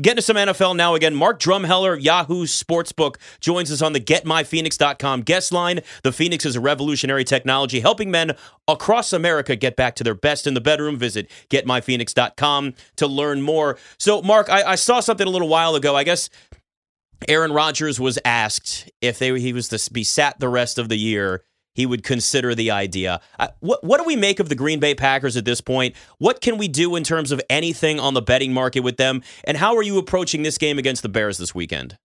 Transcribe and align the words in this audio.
Getting 0.00 0.18
to 0.18 0.22
some 0.22 0.36
NFL 0.36 0.76
now 0.76 0.94
again. 0.94 1.16
Mark 1.16 1.40
Drumheller, 1.40 2.00
Yahoo 2.00 2.44
Sportsbook, 2.44 3.16
joins 3.40 3.72
us 3.72 3.82
on 3.82 3.94
the 3.94 4.00
GetMyPhoenix.com 4.00 5.22
guest 5.22 5.50
line. 5.50 5.80
The 6.04 6.12
Phoenix 6.12 6.46
is 6.46 6.54
a 6.54 6.60
revolutionary 6.60 7.24
technology 7.24 7.80
helping 7.80 8.08
men 8.08 8.36
across 8.68 9.12
America 9.12 9.56
get 9.56 9.74
back 9.74 9.96
to 9.96 10.04
their 10.04 10.14
best 10.14 10.46
in 10.46 10.54
the 10.54 10.60
bedroom. 10.60 10.98
Visit 10.98 11.28
GetMyPhoenix.com 11.50 12.74
to 12.94 13.06
learn 13.08 13.42
more. 13.42 13.76
So, 13.98 14.22
Mark, 14.22 14.48
I, 14.48 14.62
I 14.62 14.74
saw 14.76 15.00
something 15.00 15.26
a 15.26 15.30
little 15.30 15.48
while 15.48 15.74
ago. 15.74 15.96
I 15.96 16.04
guess 16.04 16.30
Aaron 17.26 17.50
Rodgers 17.50 17.98
was 17.98 18.20
asked 18.24 18.88
if 19.00 19.18
they, 19.18 19.40
he 19.40 19.52
was 19.52 19.66
to 19.70 19.92
be 19.92 20.04
sat 20.04 20.38
the 20.38 20.48
rest 20.48 20.78
of 20.78 20.88
the 20.88 20.96
year 20.96 21.42
he 21.74 21.86
would 21.86 22.02
consider 22.02 22.54
the 22.54 22.70
idea. 22.70 23.20
Uh, 23.38 23.48
what 23.60 23.82
what 23.84 23.98
do 23.98 24.04
we 24.04 24.16
make 24.16 24.40
of 24.40 24.48
the 24.48 24.54
Green 24.54 24.80
Bay 24.80 24.94
Packers 24.94 25.36
at 25.36 25.44
this 25.44 25.60
point? 25.60 25.94
What 26.18 26.40
can 26.40 26.58
we 26.58 26.68
do 26.68 26.96
in 26.96 27.04
terms 27.04 27.32
of 27.32 27.40
anything 27.48 28.00
on 28.00 28.14
the 28.14 28.22
betting 28.22 28.52
market 28.52 28.80
with 28.80 28.96
them? 28.96 29.22
And 29.44 29.56
how 29.56 29.76
are 29.76 29.82
you 29.82 29.98
approaching 29.98 30.42
this 30.42 30.58
game 30.58 30.78
against 30.78 31.02
the 31.02 31.08
Bears 31.08 31.38
this 31.38 31.54
weekend? 31.54 31.98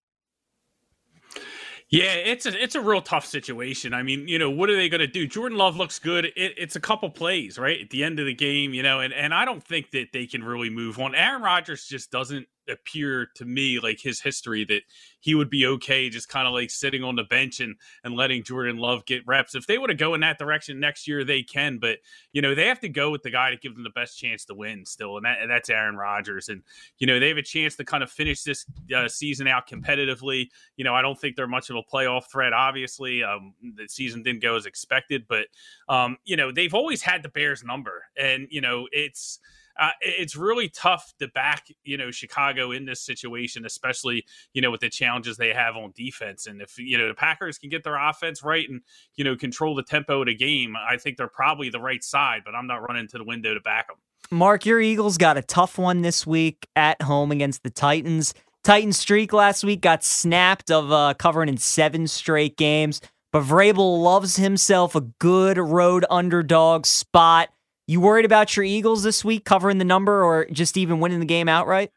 Yeah, 1.93 2.15
it's 2.15 2.47
a 2.47 2.63
it's 2.63 2.75
a 2.75 2.81
real 2.81 3.03
tough 3.03 3.27
situation. 3.27 3.93
I 3.93 4.03
mean, 4.03 4.27
you 4.27 4.39
know, 4.39 4.49
what 4.49 4.71
are 4.71 4.77
they 4.77 4.89
going 4.89 5.03
to 5.03 5.07
do? 5.07 5.27
Jordan 5.27 5.59
Love 5.59 5.77
looks 5.77 5.99
good. 5.99 6.25
It, 6.25 6.55
it's 6.57 6.75
a 6.75 6.81
couple 6.81 7.11
plays, 7.11 7.59
right, 7.59 7.83
at 7.83 7.91
the 7.91 8.03
end 8.03 8.19
of 8.19 8.25
the 8.25 8.33
game, 8.33 8.73
you 8.73 8.83
know, 8.83 9.01
and 9.01 9.13
and 9.13 9.35
I 9.35 9.45
don't 9.45 9.63
think 9.63 9.91
that 9.91 10.07
they 10.11 10.25
can 10.25 10.43
really 10.43 10.71
move 10.71 10.99
on. 10.99 11.15
Aaron 11.15 11.43
Rodgers 11.43 11.85
just 11.85 12.11
doesn't 12.11 12.47
appear 12.69 13.29
to 13.35 13.45
me 13.45 13.81
like 13.81 14.01
his 14.01 14.21
history 14.21 14.65
that 14.65 14.83
he 15.21 15.35
would 15.35 15.51
be 15.51 15.67
okay 15.67 16.09
just 16.09 16.29
kind 16.29 16.47
of 16.47 16.53
like 16.53 16.71
sitting 16.71 17.05
on 17.05 17.17
the 17.17 17.25
bench 17.25 17.61
and 17.61 17.77
and 18.05 18.15
letting 18.15 18.43
Jordan 18.43 18.77
Love 18.77 19.05
get 19.07 19.27
reps. 19.27 19.55
If 19.55 19.67
they 19.67 19.79
want 19.79 19.91
to 19.91 19.97
go 19.97 20.15
in 20.15 20.21
that 20.21 20.39
direction 20.39 20.81
next 20.81 21.07
year, 21.07 21.25
they 21.25 21.43
can, 21.43 21.79
but 21.79 21.99
you 22.33 22.43
know 22.43 22.55
they 22.55 22.67
have 22.67 22.81
to 22.81 22.89
go 22.89 23.11
with 23.11 23.23
the 23.23 23.31
guy 23.31 23.51
to 23.51 23.57
give 23.57 23.75
them 23.75 23.85
the 23.85 23.91
best 23.91 24.19
chance 24.19 24.45
to 24.47 24.55
win 24.55 24.85
still, 24.85 25.17
and, 25.17 25.25
that, 25.25 25.41
and 25.41 25.51
that's 25.51 25.71
Aaron 25.71 25.97
Rodgers. 25.97 26.49
And 26.49 26.63
you 26.99 27.07
know 27.07 27.19
they 27.19 27.29
have 27.29 27.39
a 27.39 27.43
chance 27.43 27.77
to 27.77 27.85
kind 27.85 28.03
of 28.03 28.11
finish 28.11 28.43
this 28.43 28.67
uh, 28.95 29.09
season 29.09 29.47
out 29.47 29.69
competitively. 29.69 30.49
You 30.77 30.85
know 30.85 30.95
I 30.95 31.03
don't 31.03 31.19
think 31.19 31.37
they're 31.37 31.47
much 31.47 31.71
of 31.71 31.77
a 31.77 31.83
playoff 31.83 32.31
threat. 32.31 32.53
Obviously, 32.53 33.23
um, 33.23 33.55
the 33.77 33.89
season 33.89 34.23
didn't 34.23 34.43
go 34.43 34.57
as 34.57 34.67
expected, 34.67 35.27
but 35.29 35.47
um, 35.89 36.17
you 36.25 36.37
know 36.37 36.53
they've 36.53 36.75
always 36.75 37.03
had 37.03 37.23
the 37.23 37.29
Bears 37.29 37.63
number, 37.63 38.05
and 38.17 38.49
you 38.51 38.61
know 38.61 38.89
it's 38.93 39.39
uh, 39.79 39.91
it's 40.01 40.37
really 40.37 40.69
tough 40.69 41.13
to 41.19 41.29
back 41.29 41.67
you 41.85 41.97
know 41.97 42.11
Chicago 42.11 42.73
in 42.73 42.85
this 42.85 43.01
situation, 43.01 43.65
especially 43.65 44.25
you 44.53 44.63
know 44.63 44.71
with 44.71 44.81
the 44.81 44.91
challenges 44.91 45.37
they 45.37 45.53
have 45.53 45.77
on 45.77 45.93
defense. 45.95 46.47
And 46.47 46.61
if 46.61 46.79
you 46.79 46.99
know 46.99 47.09
the 47.09 47.15
Packers 47.15 47.59
can 47.59 47.71
get 47.71 47.85
their 47.85 47.97
offense 47.97 48.43
right 48.43 48.69
and 48.69 48.83
you 49.15 49.25
know 49.25 49.37
control 49.37 49.75
the 49.75 49.83
tempo 49.83 50.21
of 50.21 50.27
the 50.27 50.35
game, 50.35 50.75
I 50.77 50.97
think 50.97 51.17
they're 51.17 51.29
probably 51.29 51.71
the 51.71 51.81
right 51.81 52.03
side. 52.03 52.43
But 52.45 52.55
I'm 52.55 52.67
not 52.67 52.87
running 52.87 53.09
to 53.09 53.19
the 53.19 53.25
window 53.25 53.55
to 53.55 53.61
back 53.61 53.89
them. 53.89 53.97
Mark, 54.31 54.65
your 54.65 54.81
Eagles 54.81 55.19
got 55.19 55.37
a 55.37 55.43
tough 55.43 55.79
one 55.79 56.03
this 56.03 56.27
week 56.27 56.67
at 56.75 57.03
home 57.03 57.31
against 57.31 57.63
the 57.63 57.71
Titans. 57.71 58.33
Titan 58.65 58.93
streak 58.93 59.33
last 59.33 59.65
week 59.65 59.81
got 59.81 60.05
snapped 60.05 60.71
of 60.71 60.93
uh, 60.93 61.15
covering 61.19 61.49
in 61.49 61.57
seven 61.57 62.07
straight 62.07 62.57
games. 62.57 63.01
But 63.33 63.45
Vrabel 63.45 64.03
loves 64.03 64.37
himself 64.37 64.95
a 64.95 65.01
good 65.01 65.57
road 65.57 66.05
underdog 66.11 66.85
spot. 66.85 67.49
You 67.93 68.01
worried 68.01 68.25
about 68.25 68.57
your 68.57 68.65
Eagles 68.65 69.03
this 69.03 69.23
week 69.23 69.45
covering 69.45 69.77
the 69.77 69.85
number 69.85 70.25
or 70.25 70.47
just 70.47 70.79
even 70.79 70.99
winning 70.99 71.21
the 71.21 71.27
game 71.27 71.47
outright? 71.47 71.93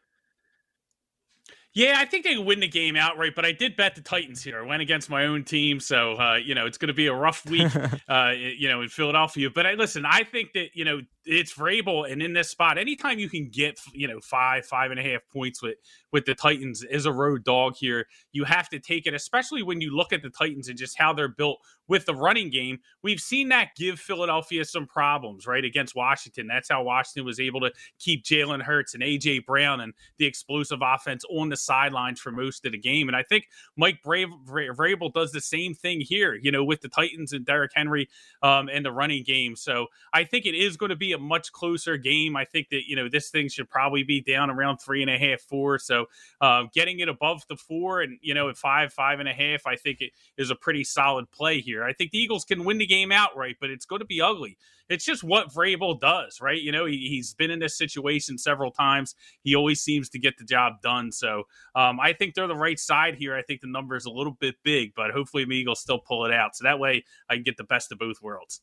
Yeah, 1.72 1.94
I 1.96 2.04
think 2.04 2.24
they 2.24 2.36
win 2.36 2.60
the 2.60 2.68
game 2.68 2.96
outright, 2.96 3.34
but 3.34 3.46
I 3.46 3.52
did 3.52 3.76
bet 3.76 3.94
the 3.94 4.02
Titans 4.02 4.42
here. 4.42 4.62
I 4.62 4.66
went 4.66 4.82
against 4.82 5.08
my 5.08 5.24
own 5.24 5.42
team, 5.42 5.80
so 5.80 6.12
uh, 6.16 6.34
you 6.34 6.54
know 6.54 6.66
it's 6.66 6.76
going 6.76 6.88
to 6.88 6.94
be 6.94 7.06
a 7.06 7.14
rough 7.14 7.46
week, 7.46 7.72
uh, 8.10 8.32
you 8.36 8.68
know, 8.68 8.82
in 8.82 8.90
Philadelphia. 8.90 9.48
But 9.48 9.64
I 9.64 9.72
listen. 9.72 10.04
I 10.04 10.24
think 10.24 10.52
that 10.52 10.68
you 10.74 10.84
know 10.84 11.00
it's 11.26 11.52
Vrabel, 11.54 12.10
and 12.10 12.22
in 12.22 12.32
this 12.32 12.50
spot, 12.50 12.78
anytime 12.78 13.18
you 13.18 13.28
can 13.28 13.48
get 13.48 13.78
you 13.92 14.08
know 14.08 14.20
five, 14.20 14.64
five 14.64 14.90
and 14.90 15.00
a 15.00 15.02
half 15.02 15.22
points 15.32 15.62
with 15.62 15.76
with 16.12 16.24
the 16.24 16.34
Titans 16.34 16.84
as 16.84 17.04
a 17.04 17.12
road 17.12 17.44
dog 17.44 17.74
here, 17.76 18.06
you 18.32 18.44
have 18.44 18.68
to 18.70 18.78
take 18.78 19.06
it. 19.06 19.14
Especially 19.14 19.62
when 19.62 19.80
you 19.80 19.94
look 19.94 20.12
at 20.12 20.22
the 20.22 20.30
Titans 20.30 20.68
and 20.68 20.78
just 20.78 20.98
how 20.98 21.12
they're 21.12 21.28
built 21.28 21.58
with 21.88 22.06
the 22.06 22.14
running 22.14 22.50
game. 22.50 22.78
We've 23.02 23.20
seen 23.20 23.48
that 23.50 23.70
give 23.76 23.98
Philadelphia 23.98 24.64
some 24.64 24.86
problems, 24.86 25.46
right, 25.46 25.64
against 25.64 25.94
Washington. 25.94 26.46
That's 26.46 26.68
how 26.68 26.82
Washington 26.82 27.24
was 27.24 27.40
able 27.40 27.60
to 27.60 27.72
keep 27.98 28.24
Jalen 28.24 28.62
Hurts 28.62 28.94
and 28.94 29.02
AJ 29.02 29.46
Brown 29.46 29.80
and 29.80 29.94
the 30.18 30.26
explosive 30.26 30.80
offense 30.82 31.24
on 31.30 31.48
the 31.48 31.56
sidelines 31.56 32.20
for 32.20 32.32
most 32.32 32.66
of 32.66 32.72
the 32.72 32.78
game. 32.78 33.08
And 33.08 33.16
I 33.16 33.22
think 33.22 33.48
Mike 33.76 34.02
Brave, 34.02 34.28
Vrabel 34.46 35.12
does 35.12 35.32
the 35.32 35.40
same 35.40 35.74
thing 35.74 36.00
here, 36.00 36.34
you 36.34 36.50
know, 36.50 36.64
with 36.64 36.80
the 36.80 36.88
Titans 36.88 37.32
and 37.32 37.44
Derrick 37.44 37.72
Henry 37.74 38.08
um, 38.42 38.68
and 38.68 38.84
the 38.84 38.92
running 38.92 39.24
game. 39.24 39.56
So 39.56 39.86
I 40.12 40.24
think 40.24 40.46
it 40.46 40.54
is 40.54 40.76
going 40.76 40.90
to 40.90 40.96
be 40.96 41.12
a 41.16 41.18
much 41.18 41.52
closer 41.52 41.96
game. 41.96 42.36
I 42.36 42.44
think 42.44 42.68
that 42.70 42.82
you 42.88 42.96
know 42.96 43.08
this 43.08 43.30
thing 43.30 43.48
should 43.48 43.68
probably 43.68 44.02
be 44.02 44.20
down 44.20 44.50
around 44.50 44.78
three 44.78 45.02
and 45.02 45.10
a 45.10 45.18
half, 45.18 45.40
four. 45.40 45.78
So 45.78 46.06
uh, 46.40 46.64
getting 46.72 47.00
it 47.00 47.08
above 47.08 47.42
the 47.48 47.56
four 47.56 48.00
and 48.00 48.18
you 48.20 48.34
know 48.34 48.48
at 48.48 48.56
five, 48.56 48.92
five 48.92 49.20
and 49.20 49.28
a 49.28 49.32
half, 49.32 49.66
I 49.66 49.76
think 49.76 50.00
it 50.00 50.12
is 50.36 50.50
a 50.50 50.54
pretty 50.54 50.84
solid 50.84 51.30
play 51.30 51.60
here. 51.60 51.84
I 51.84 51.92
think 51.92 52.10
the 52.10 52.18
Eagles 52.18 52.44
can 52.44 52.64
win 52.64 52.78
the 52.78 52.86
game 52.86 53.12
outright, 53.12 53.56
but 53.60 53.70
it's 53.70 53.86
going 53.86 54.00
to 54.00 54.06
be 54.06 54.20
ugly. 54.20 54.56
It's 54.88 55.04
just 55.04 55.24
what 55.24 55.52
Vrabel 55.52 55.98
does, 55.98 56.40
right? 56.40 56.60
You 56.60 56.72
know, 56.72 56.84
he, 56.86 57.16
has 57.16 57.34
been 57.34 57.50
in 57.50 57.58
this 57.58 57.76
situation 57.76 58.38
several 58.38 58.70
times. 58.70 59.14
He 59.42 59.54
always 59.54 59.80
seems 59.80 60.08
to 60.10 60.18
get 60.18 60.38
the 60.38 60.44
job 60.44 60.80
done. 60.82 61.12
So 61.12 61.44
um, 61.74 61.98
I 62.00 62.12
think 62.12 62.34
they're 62.34 62.46
the 62.46 62.54
right 62.54 62.78
side 62.78 63.16
here. 63.16 63.34
I 63.34 63.42
think 63.42 63.60
the 63.60 63.68
number 63.68 63.96
is 63.96 64.04
a 64.06 64.10
little 64.10 64.36
bit 64.38 64.56
big, 64.62 64.92
but 64.94 65.10
hopefully 65.10 65.44
the 65.44 65.54
Eagles 65.54 65.80
still 65.80 65.98
pull 65.98 66.24
it 66.24 66.32
out. 66.32 66.56
So 66.56 66.64
that 66.64 66.78
way 66.78 67.04
I 67.28 67.34
can 67.34 67.42
get 67.42 67.56
the 67.56 67.64
best 67.64 67.90
of 67.92 67.98
both 67.98 68.22
worlds. 68.22 68.60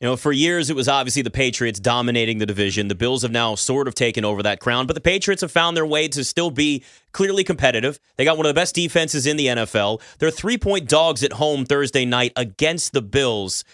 You 0.00 0.08
know, 0.08 0.16
for 0.16 0.32
years 0.32 0.70
it 0.70 0.76
was 0.76 0.88
obviously 0.88 1.22
the 1.22 1.30
Patriots 1.30 1.80
dominating 1.80 2.38
the 2.38 2.46
division. 2.46 2.88
The 2.88 2.94
Bills 2.94 3.22
have 3.22 3.32
now 3.32 3.54
sort 3.54 3.88
of 3.88 3.94
taken 3.94 4.24
over 4.24 4.42
that 4.42 4.60
crown, 4.60 4.86
but 4.86 4.94
the 4.94 5.00
Patriots 5.00 5.40
have 5.40 5.50
found 5.52 5.76
their 5.76 5.86
way 5.86 6.06
to 6.08 6.22
still 6.22 6.50
be 6.50 6.84
clearly 7.12 7.44
competitive. 7.44 7.98
They 8.16 8.24
got 8.24 8.36
one 8.36 8.46
of 8.46 8.50
the 8.50 8.60
best 8.60 8.74
defenses 8.74 9.26
in 9.26 9.36
the 9.36 9.46
NFL. 9.46 10.00
They're 10.18 10.30
three 10.30 10.58
point 10.58 10.88
dogs 10.88 11.22
at 11.22 11.32
home 11.34 11.64
Thursday 11.64 12.04
night 12.04 12.32
against 12.36 12.92
the 12.92 13.02
Bills. 13.02 13.64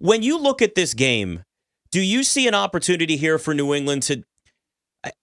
When 0.00 0.22
you 0.22 0.38
look 0.38 0.62
at 0.62 0.74
this 0.74 0.94
game, 0.94 1.44
do 1.92 2.00
you 2.00 2.24
see 2.24 2.48
an 2.48 2.54
opportunity 2.54 3.16
here 3.16 3.38
for 3.38 3.54
New 3.54 3.74
England 3.74 4.02
to, 4.04 4.24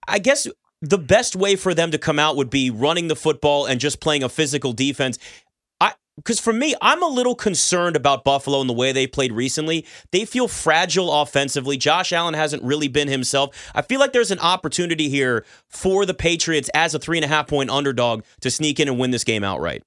I 0.06 0.18
guess, 0.18 0.46
the 0.80 0.98
best 0.98 1.34
way 1.34 1.56
for 1.56 1.74
them 1.74 1.90
to 1.90 1.98
come 1.98 2.18
out 2.18 2.36
would 2.36 2.50
be 2.50 2.70
running 2.70 3.08
the 3.08 3.16
football 3.16 3.66
and 3.66 3.80
just 3.80 4.00
playing 4.00 4.22
a 4.22 4.28
physical 4.28 4.72
defense 4.72 5.18
I 5.80 5.94
because 6.16 6.40
for 6.40 6.52
me, 6.52 6.74
I'm 6.82 7.02
a 7.02 7.06
little 7.06 7.36
concerned 7.36 7.94
about 7.94 8.24
Buffalo 8.24 8.60
and 8.60 8.68
the 8.68 8.74
way 8.74 8.90
they 8.90 9.06
played 9.06 9.32
recently. 9.32 9.86
They 10.10 10.24
feel 10.24 10.48
fragile 10.48 11.12
offensively. 11.12 11.76
Josh 11.76 12.12
Allen 12.12 12.34
hasn't 12.34 12.62
really 12.64 12.88
been 12.88 13.06
himself. 13.06 13.70
I 13.74 13.82
feel 13.82 14.00
like 14.00 14.12
there's 14.12 14.32
an 14.32 14.40
opportunity 14.40 15.08
here 15.08 15.44
for 15.68 16.04
the 16.04 16.14
Patriots 16.14 16.70
as 16.74 16.94
a 16.94 16.98
three 16.98 17.18
and 17.18 17.24
a 17.24 17.28
half 17.28 17.46
point 17.46 17.70
underdog 17.70 18.24
to 18.40 18.50
sneak 18.50 18.80
in 18.80 18.88
and 18.88 18.98
win 18.98 19.12
this 19.12 19.24
game 19.24 19.44
outright. 19.44 19.82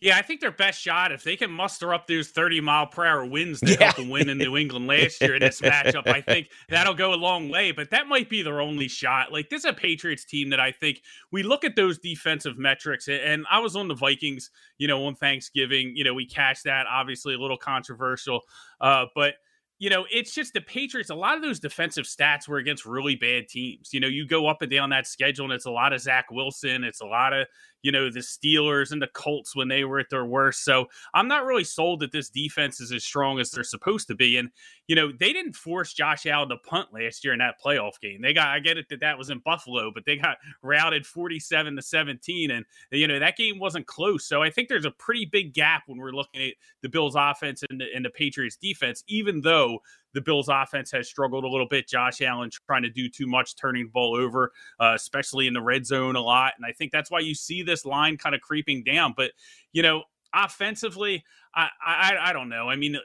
Yeah, 0.00 0.16
I 0.16 0.22
think 0.22 0.40
their 0.40 0.50
best 0.50 0.80
shot, 0.80 1.12
if 1.12 1.24
they 1.24 1.36
can 1.36 1.50
muster 1.50 1.92
up 1.92 2.06
those 2.06 2.28
30 2.28 2.62
mile 2.62 2.86
per 2.86 3.04
hour 3.04 3.24
winds 3.26 3.60
to 3.60 3.72
yeah. 3.72 3.84
help 3.84 3.96
them 3.96 4.08
win 4.08 4.30
in 4.30 4.38
New 4.38 4.56
England 4.56 4.86
last 4.86 5.20
year 5.20 5.34
in 5.34 5.40
this 5.40 5.60
matchup, 5.60 6.06
I 6.06 6.22
think 6.22 6.48
that'll 6.70 6.94
go 6.94 7.12
a 7.12 7.16
long 7.16 7.50
way. 7.50 7.72
But 7.72 7.90
that 7.90 8.06
might 8.06 8.30
be 8.30 8.40
their 8.40 8.62
only 8.62 8.88
shot. 8.88 9.30
Like, 9.30 9.50
this 9.50 9.60
is 9.60 9.70
a 9.70 9.74
Patriots 9.74 10.24
team 10.24 10.48
that 10.50 10.60
I 10.60 10.72
think 10.72 11.02
we 11.30 11.42
look 11.42 11.64
at 11.64 11.76
those 11.76 11.98
defensive 11.98 12.56
metrics. 12.56 13.08
And 13.08 13.44
I 13.50 13.58
was 13.58 13.76
on 13.76 13.88
the 13.88 13.94
Vikings, 13.94 14.50
you 14.78 14.88
know, 14.88 15.04
on 15.04 15.16
Thanksgiving. 15.16 15.92
You 15.94 16.04
know, 16.04 16.14
we 16.14 16.24
catch 16.24 16.62
that, 16.62 16.86
obviously 16.86 17.34
a 17.34 17.38
little 17.38 17.58
controversial. 17.58 18.40
Uh, 18.80 19.04
but 19.14 19.34
you 19.80 19.88
know, 19.88 20.04
it's 20.12 20.34
just 20.34 20.52
the 20.52 20.60
Patriots. 20.60 21.08
A 21.08 21.14
lot 21.14 21.36
of 21.36 21.42
those 21.42 21.58
defensive 21.58 22.04
stats 22.04 22.46
were 22.46 22.58
against 22.58 22.84
really 22.84 23.16
bad 23.16 23.48
teams. 23.48 23.94
You 23.94 24.00
know, 24.00 24.08
you 24.08 24.26
go 24.26 24.46
up 24.46 24.60
and 24.60 24.70
down 24.70 24.90
that 24.90 25.06
schedule, 25.06 25.46
and 25.46 25.54
it's 25.54 25.64
a 25.64 25.70
lot 25.70 25.94
of 25.94 26.02
Zach 26.02 26.26
Wilson. 26.30 26.84
It's 26.84 27.00
a 27.00 27.06
lot 27.06 27.32
of 27.32 27.46
you 27.82 27.92
know, 27.92 28.10
the 28.10 28.20
Steelers 28.20 28.92
and 28.92 29.00
the 29.00 29.08
Colts 29.08 29.56
when 29.56 29.68
they 29.68 29.84
were 29.84 29.98
at 29.98 30.10
their 30.10 30.24
worst. 30.24 30.64
So 30.64 30.86
I'm 31.14 31.28
not 31.28 31.44
really 31.44 31.64
sold 31.64 32.00
that 32.00 32.12
this 32.12 32.28
defense 32.28 32.80
is 32.80 32.92
as 32.92 33.04
strong 33.04 33.38
as 33.40 33.50
they're 33.50 33.64
supposed 33.64 34.08
to 34.08 34.14
be. 34.14 34.36
And, 34.36 34.50
you 34.86 34.96
know, 34.96 35.10
they 35.12 35.32
didn't 35.32 35.56
force 35.56 35.92
Josh 35.92 36.26
Allen 36.26 36.50
to 36.50 36.56
punt 36.58 36.88
last 36.92 37.24
year 37.24 37.32
in 37.32 37.38
that 37.38 37.60
playoff 37.64 38.00
game. 38.00 38.20
They 38.22 38.32
got, 38.32 38.48
I 38.48 38.58
get 38.60 38.76
it 38.76 38.88
that 38.90 39.00
that 39.00 39.16
was 39.16 39.30
in 39.30 39.40
Buffalo, 39.40 39.90
but 39.92 40.04
they 40.04 40.16
got 40.16 40.36
routed 40.62 41.06
47 41.06 41.76
to 41.76 41.82
17. 41.82 42.50
And, 42.50 42.64
you 42.90 43.08
know, 43.08 43.18
that 43.18 43.36
game 43.36 43.58
wasn't 43.58 43.86
close. 43.86 44.26
So 44.26 44.42
I 44.42 44.50
think 44.50 44.68
there's 44.68 44.84
a 44.84 44.90
pretty 44.90 45.24
big 45.24 45.54
gap 45.54 45.84
when 45.86 45.98
we're 45.98 46.12
looking 46.12 46.42
at 46.42 46.54
the 46.82 46.88
Bills 46.88 47.14
offense 47.16 47.62
and 47.70 47.80
the, 47.80 47.86
and 47.94 48.04
the 48.04 48.10
Patriots 48.10 48.56
defense, 48.56 49.04
even 49.08 49.40
though 49.40 49.69
the 50.12 50.20
Bills 50.20 50.48
offense 50.48 50.90
has 50.90 51.08
struggled 51.08 51.44
a 51.44 51.48
little 51.48 51.68
bit. 51.68 51.88
Josh 51.88 52.20
Allen 52.20 52.50
trying 52.66 52.82
to 52.82 52.90
do 52.90 53.08
too 53.08 53.26
much, 53.26 53.54
turning 53.56 53.84
the 53.84 53.90
ball 53.90 54.16
over, 54.16 54.50
uh, 54.80 54.92
especially 54.94 55.46
in 55.46 55.54
the 55.54 55.62
red 55.62 55.86
zone 55.86 56.16
a 56.16 56.20
lot. 56.20 56.54
And 56.56 56.66
I 56.66 56.72
think 56.72 56.90
that's 56.90 57.10
why 57.10 57.20
you 57.20 57.34
see 57.34 57.62
this 57.62 57.84
line 57.84 58.16
kind 58.16 58.34
of 58.34 58.40
creeping 58.40 58.82
down. 58.82 59.14
But, 59.16 59.30
you 59.72 59.82
know, 59.82 60.02
offensively, 60.34 61.24
I, 61.54 61.68
I, 61.84 62.16
I 62.22 62.32
don't 62.32 62.48
know. 62.48 62.68
I 62.68 62.76
mean, 62.76 62.96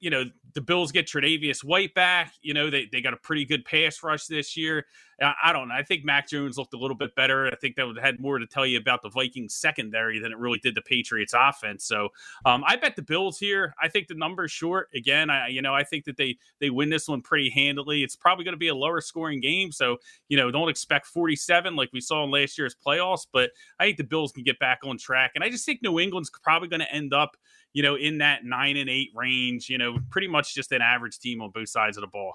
you 0.00 0.10
know, 0.10 0.24
the 0.54 0.60
Bills 0.60 0.90
get 0.90 1.06
Tre'Davious 1.06 1.62
White 1.62 1.94
back. 1.94 2.34
You 2.42 2.54
know, 2.54 2.70
they, 2.70 2.88
they 2.90 3.00
got 3.00 3.14
a 3.14 3.16
pretty 3.16 3.44
good 3.44 3.64
pass 3.64 4.02
rush 4.02 4.26
this 4.26 4.56
year. 4.56 4.84
I, 5.20 5.34
I 5.44 5.52
don't 5.52 5.68
know. 5.68 5.74
I 5.74 5.84
think 5.84 6.04
Mac 6.04 6.28
Jones 6.28 6.58
looked 6.58 6.74
a 6.74 6.76
little 6.76 6.96
bit 6.96 7.14
better. 7.14 7.46
I 7.46 7.54
think 7.54 7.76
that 7.76 7.86
would 7.86 7.96
have 7.96 8.04
had 8.04 8.20
more 8.20 8.38
to 8.38 8.46
tell 8.46 8.66
you 8.66 8.78
about 8.78 9.02
the 9.02 9.10
Vikings 9.10 9.54
secondary 9.54 10.18
than 10.18 10.32
it 10.32 10.38
really 10.38 10.58
did 10.58 10.74
the 10.74 10.82
Patriots 10.82 11.34
offense. 11.36 11.84
So 11.84 12.08
um, 12.44 12.64
I 12.66 12.76
bet 12.76 12.96
the 12.96 13.02
Bills 13.02 13.38
here. 13.38 13.74
I 13.80 13.88
think 13.88 14.08
the 14.08 14.14
number's 14.14 14.50
short. 14.50 14.88
Again, 14.94 15.30
I 15.30 15.48
you 15.48 15.62
know 15.62 15.74
I 15.74 15.84
think 15.84 16.04
that 16.06 16.16
they 16.16 16.36
they 16.60 16.70
win 16.70 16.90
this 16.90 17.08
one 17.08 17.22
pretty 17.22 17.50
handily. 17.50 18.02
It's 18.02 18.16
probably 18.16 18.44
going 18.44 18.54
to 18.54 18.58
be 18.58 18.68
a 18.68 18.74
lower 18.74 19.00
scoring 19.00 19.40
game. 19.40 19.70
So 19.70 19.98
you 20.28 20.36
know 20.36 20.50
don't 20.50 20.68
expect 20.68 21.06
47 21.06 21.76
like 21.76 21.90
we 21.92 22.00
saw 22.00 22.24
in 22.24 22.30
last 22.30 22.58
year's 22.58 22.74
playoffs. 22.74 23.26
But 23.32 23.50
I 23.78 23.84
think 23.84 23.98
the 23.98 24.04
Bills 24.04 24.32
can 24.32 24.42
get 24.42 24.58
back 24.58 24.80
on 24.84 24.98
track, 24.98 25.32
and 25.36 25.44
I 25.44 25.48
just 25.48 25.64
think 25.64 25.80
New 25.82 26.00
England's 26.00 26.30
probably 26.42 26.68
going 26.68 26.80
to 26.80 26.92
end 26.92 27.14
up 27.14 27.36
you 27.72 27.82
know, 27.82 27.94
in 27.94 28.18
that 28.18 28.44
nine 28.44 28.76
and 28.76 28.90
eight 28.90 29.10
range, 29.14 29.68
you 29.68 29.78
know, 29.78 29.98
pretty 30.10 30.28
much 30.28 30.54
just 30.54 30.72
an 30.72 30.82
average 30.82 31.18
team 31.18 31.40
on 31.40 31.50
both 31.50 31.68
sides 31.68 31.96
of 31.96 32.02
the 32.02 32.06
ball. 32.06 32.34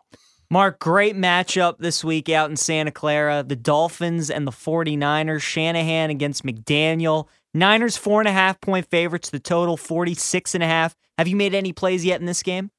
Mark, 0.49 0.79
great 0.79 1.15
matchup 1.15 1.77
this 1.77 2.03
week 2.03 2.29
out 2.29 2.49
in 2.49 2.55
Santa 2.55 2.91
Clara. 2.91 3.43
The 3.45 3.55
Dolphins 3.55 4.29
and 4.29 4.47
the 4.47 4.51
49ers. 4.51 5.41
Shanahan 5.41 6.09
against 6.09 6.45
McDaniel. 6.45 7.27
Niners 7.53 7.97
four 7.97 8.21
and 8.21 8.29
a 8.29 8.31
half 8.31 8.61
point 8.61 8.89
favorites. 8.89 9.29
The 9.29 9.39
total 9.39 9.75
46 9.75 10.55
and 10.55 10.63
a 10.63 10.67
half. 10.67 10.95
Have 11.17 11.27
you 11.27 11.35
made 11.35 11.53
any 11.53 11.73
plays 11.73 12.05
yet 12.05 12.21
in 12.21 12.25
this 12.27 12.43
game? 12.43 12.71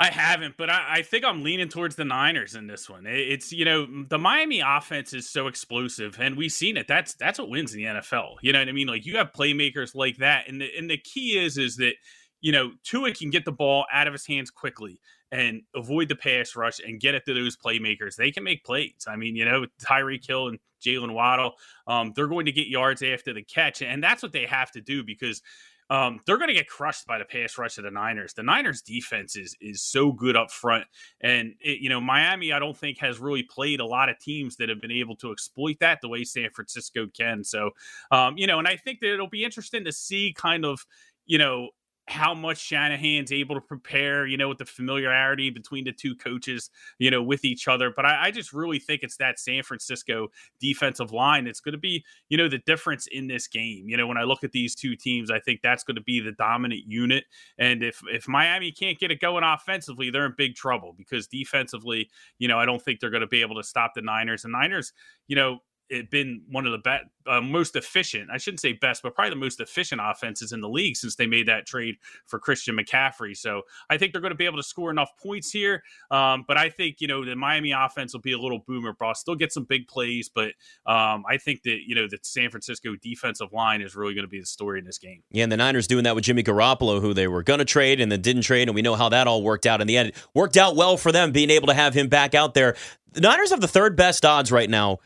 I 0.00 0.10
haven't, 0.10 0.56
but 0.56 0.70
I, 0.70 0.98
I, 0.98 1.02
think 1.02 1.24
I'm 1.24 1.42
leaning 1.42 1.68
towards 1.68 1.96
the 1.96 2.04
Niners 2.04 2.54
in 2.54 2.68
this 2.68 2.88
one. 2.88 3.04
It's 3.06 3.50
you 3.50 3.64
know 3.64 3.86
the 4.08 4.18
Miami 4.18 4.60
offense 4.60 5.12
is 5.12 5.28
so 5.28 5.48
explosive, 5.48 6.18
and 6.20 6.36
we've 6.36 6.52
seen 6.52 6.76
it. 6.76 6.86
That's 6.86 7.14
that's 7.14 7.38
what 7.38 7.48
wins 7.48 7.74
in 7.74 7.78
the 7.78 7.86
NFL. 7.86 8.36
You 8.40 8.52
know 8.52 8.60
what 8.60 8.68
I 8.68 8.72
mean? 8.72 8.86
Like 8.86 9.06
you 9.06 9.16
have 9.16 9.32
playmakers 9.32 9.96
like 9.96 10.18
that, 10.18 10.48
and 10.48 10.60
the, 10.60 10.68
and 10.78 10.88
the 10.88 10.98
key 10.98 11.36
is 11.36 11.58
is 11.58 11.76
that 11.78 11.94
you 12.40 12.52
know 12.52 12.72
Tua 12.84 13.12
can 13.12 13.30
get 13.30 13.44
the 13.44 13.52
ball 13.52 13.86
out 13.92 14.06
of 14.06 14.12
his 14.12 14.24
hands 14.24 14.50
quickly 14.50 15.00
and 15.32 15.62
avoid 15.74 16.08
the 16.08 16.16
pass 16.16 16.54
rush 16.54 16.78
and 16.78 17.00
get 17.00 17.16
it 17.16 17.24
to 17.26 17.34
those 17.34 17.56
playmakers. 17.56 18.14
They 18.14 18.30
can 18.30 18.44
make 18.44 18.64
plays. 18.64 19.04
I 19.08 19.16
mean, 19.16 19.34
you 19.34 19.44
know, 19.44 19.66
Tyreek 19.82 20.26
Hill 20.26 20.48
and 20.48 20.58
Jalen 20.80 21.12
Waddle, 21.12 21.54
um, 21.88 22.12
they're 22.14 22.28
going 22.28 22.46
to 22.46 22.52
get 22.52 22.68
yards 22.68 23.02
after 23.02 23.34
the 23.34 23.42
catch, 23.42 23.82
and 23.82 24.02
that's 24.02 24.22
what 24.22 24.30
they 24.32 24.46
have 24.46 24.70
to 24.72 24.80
do 24.80 25.02
because 25.02 25.42
um, 25.90 26.20
they're 26.26 26.36
going 26.36 26.48
to 26.48 26.54
get 26.54 26.68
crushed 26.68 27.06
by 27.06 27.18
the 27.18 27.24
pass 27.24 27.56
rush 27.56 27.78
of 27.78 27.84
the 27.84 27.90
Niners. 27.90 28.34
The 28.34 28.42
Niners 28.42 28.82
defense 28.82 29.36
is 29.36 29.56
is 29.60 29.82
so 29.82 30.12
good 30.12 30.36
up 30.36 30.50
front, 30.50 30.84
and 31.20 31.54
it, 31.60 31.80
you 31.80 31.88
know 31.88 32.00
Miami, 32.00 32.52
I 32.52 32.58
don't 32.58 32.76
think 32.76 32.98
has 32.98 33.18
really 33.18 33.42
played 33.42 33.80
a 33.80 33.86
lot 33.86 34.08
of 34.08 34.18
teams 34.18 34.56
that 34.56 34.68
have 34.68 34.80
been 34.80 34.90
able 34.90 35.16
to 35.16 35.32
exploit 35.32 35.76
that 35.80 36.00
the 36.00 36.08
way 36.08 36.24
San 36.24 36.50
Francisco 36.50 37.06
can. 37.06 37.42
So, 37.42 37.70
um, 38.10 38.36
you 38.36 38.46
know, 38.46 38.58
and 38.58 38.68
I 38.68 38.76
think 38.76 39.00
that 39.00 39.12
it'll 39.12 39.28
be 39.28 39.44
interesting 39.44 39.84
to 39.84 39.92
see 39.92 40.34
kind 40.36 40.64
of 40.64 40.84
you 41.26 41.38
know 41.38 41.70
how 42.08 42.34
much 42.34 42.58
Shanahan's 42.58 43.32
able 43.32 43.54
to 43.54 43.60
prepare, 43.60 44.26
you 44.26 44.36
know, 44.36 44.48
with 44.48 44.58
the 44.58 44.64
familiarity 44.64 45.50
between 45.50 45.84
the 45.84 45.92
two 45.92 46.14
coaches, 46.16 46.70
you 46.98 47.10
know, 47.10 47.22
with 47.22 47.44
each 47.44 47.68
other. 47.68 47.92
But 47.94 48.06
I, 48.06 48.26
I 48.26 48.30
just 48.30 48.52
really 48.52 48.78
think 48.78 49.02
it's 49.02 49.18
that 49.18 49.38
San 49.38 49.62
Francisco 49.62 50.28
defensive 50.60 51.12
line 51.12 51.44
that's 51.44 51.60
going 51.60 51.72
to 51.72 51.78
be, 51.78 52.04
you 52.28 52.38
know, 52.38 52.48
the 52.48 52.58
difference 52.58 53.06
in 53.06 53.26
this 53.26 53.46
game. 53.46 53.84
You 53.88 53.96
know, 53.96 54.06
when 54.06 54.16
I 54.16 54.22
look 54.22 54.42
at 54.42 54.52
these 54.52 54.74
two 54.74 54.96
teams, 54.96 55.30
I 55.30 55.38
think 55.38 55.60
that's 55.62 55.84
going 55.84 55.96
to 55.96 56.02
be 56.02 56.20
the 56.20 56.32
dominant 56.32 56.82
unit. 56.86 57.24
And 57.58 57.82
if 57.82 58.00
if 58.10 58.26
Miami 58.26 58.72
can't 58.72 58.98
get 58.98 59.10
it 59.10 59.20
going 59.20 59.44
offensively, 59.44 60.10
they're 60.10 60.26
in 60.26 60.34
big 60.36 60.54
trouble 60.54 60.94
because 60.96 61.26
defensively, 61.26 62.08
you 62.38 62.48
know, 62.48 62.58
I 62.58 62.64
don't 62.64 62.82
think 62.82 63.00
they're 63.00 63.10
going 63.10 63.20
to 63.20 63.26
be 63.26 63.42
able 63.42 63.56
to 63.56 63.64
stop 63.64 63.92
the 63.94 64.02
Niners. 64.02 64.44
And 64.44 64.52
Niners, 64.52 64.92
you 65.26 65.36
know, 65.36 65.58
it 65.90 66.10
been 66.10 66.42
one 66.50 66.66
of 66.66 66.72
the 66.72 66.78
best, 66.78 67.04
uh, 67.26 67.40
most 67.40 67.76
efficient. 67.76 68.30
I 68.32 68.38
shouldn't 68.38 68.60
say 68.60 68.72
best, 68.72 69.02
but 69.02 69.14
probably 69.14 69.30
the 69.30 69.36
most 69.36 69.60
efficient 69.60 70.00
offenses 70.02 70.52
in 70.52 70.60
the 70.60 70.68
league 70.68 70.96
since 70.96 71.16
they 71.16 71.26
made 71.26 71.46
that 71.48 71.66
trade 71.66 71.96
for 72.26 72.38
Christian 72.38 72.76
McCaffrey. 72.76 73.36
So 73.36 73.62
I 73.90 73.98
think 73.98 74.12
they're 74.12 74.20
going 74.20 74.32
to 74.32 74.36
be 74.36 74.46
able 74.46 74.56
to 74.56 74.62
score 74.62 74.90
enough 74.90 75.10
points 75.22 75.50
here. 75.50 75.82
Um, 76.10 76.44
but 76.46 76.56
I 76.56 76.70
think 76.70 77.00
you 77.00 77.06
know 77.06 77.24
the 77.24 77.36
Miami 77.36 77.72
offense 77.72 78.12
will 78.12 78.20
be 78.20 78.32
a 78.32 78.38
little 78.38 78.60
boomer 78.60 78.92
bust. 78.92 79.22
Still 79.22 79.34
get 79.34 79.52
some 79.52 79.64
big 79.64 79.88
plays, 79.88 80.28
but 80.28 80.52
um, 80.86 81.24
I 81.28 81.38
think 81.38 81.62
that 81.64 81.80
you 81.86 81.94
know 81.94 82.06
the 82.08 82.18
San 82.22 82.50
Francisco 82.50 82.94
defensive 83.00 83.52
line 83.52 83.82
is 83.82 83.94
really 83.96 84.14
going 84.14 84.24
to 84.24 84.28
be 84.28 84.40
the 84.40 84.46
story 84.46 84.78
in 84.78 84.84
this 84.84 84.98
game. 84.98 85.22
Yeah, 85.30 85.44
and 85.44 85.52
the 85.52 85.56
Niners 85.56 85.86
doing 85.86 86.04
that 86.04 86.14
with 86.14 86.24
Jimmy 86.24 86.42
Garoppolo, 86.42 87.00
who 87.00 87.14
they 87.14 87.28
were 87.28 87.42
going 87.42 87.58
to 87.58 87.64
trade 87.64 88.00
and 88.00 88.10
then 88.10 88.20
didn't 88.20 88.42
trade, 88.42 88.68
and 88.68 88.74
we 88.74 88.82
know 88.82 88.94
how 88.94 89.08
that 89.10 89.26
all 89.26 89.42
worked 89.42 89.66
out 89.66 89.80
in 89.80 89.86
the 89.86 89.96
end. 89.96 90.10
It 90.10 90.26
worked 90.34 90.56
out 90.56 90.76
well 90.76 90.96
for 90.96 91.12
them 91.12 91.32
being 91.32 91.50
able 91.50 91.68
to 91.68 91.74
have 91.74 91.94
him 91.94 92.08
back 92.08 92.34
out 92.34 92.54
there. 92.54 92.76
The 93.12 93.20
Niners 93.22 93.50
have 93.50 93.60
the 93.60 93.68
third 93.68 93.96
best 93.96 94.24
odds 94.24 94.52
right 94.52 94.68
now 94.68 94.98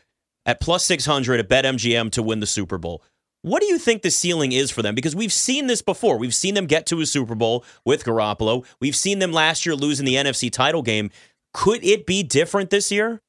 at 0.45 0.59
plus 0.59 0.85
600 0.85 1.39
at 1.39 1.49
BetMGM 1.49 2.11
to 2.11 2.23
win 2.23 2.39
the 2.39 2.47
Super 2.47 2.77
Bowl. 2.77 3.03
What 3.41 3.59
do 3.59 3.67
you 3.67 3.77
think 3.77 4.01
the 4.01 4.11
ceiling 4.11 4.53
is 4.53 4.71
for 4.71 4.81
them? 4.81 4.95
Because 4.95 5.15
we've 5.15 5.33
seen 5.33 5.67
this 5.67 5.81
before. 5.81 6.17
We've 6.17 6.33
seen 6.33 6.53
them 6.53 6.65
get 6.65 6.85
to 6.87 7.01
a 7.01 7.05
Super 7.05 7.35
Bowl 7.35 7.65
with 7.83 8.05
Garoppolo. 8.05 8.65
We've 8.79 8.95
seen 8.95 9.19
them 9.19 9.33
last 9.33 9.65
year 9.65 9.75
lose 9.75 9.99
in 9.99 10.05
the 10.05 10.15
NFC 10.15 10.49
title 10.49 10.81
game. 10.81 11.11
Could 11.53 11.83
it 11.83 12.05
be 12.05 12.23
different 12.23 12.69
this 12.69 12.89
year? 12.89 13.21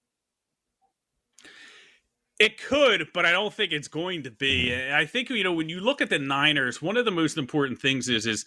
It 2.38 2.62
could, 2.62 3.08
but 3.12 3.25
I 3.25 3.32
don't 3.32 3.52
think 3.52 3.72
it's 3.72 3.88
going 3.88 4.25
to 4.25 4.31
be. 4.31 4.75
I 4.93 5.05
think 5.06 5.31
you 5.31 5.44
know 5.44 5.52
when 5.52 5.69
you 5.69 5.81
look 5.81 6.00
at 6.00 6.11
the 6.11 6.19
Niners, 6.19 6.82
one 6.82 6.96
of 6.96 7.05
the 7.05 7.12
most 7.12 7.37
important 7.37 7.81
things 7.81 8.08
is 8.08 8.26
is 8.26 8.44